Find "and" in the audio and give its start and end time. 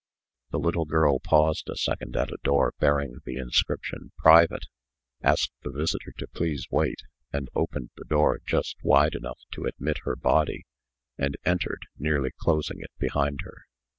7.31-7.49, 11.19-11.37